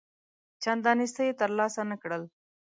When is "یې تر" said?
1.27-1.49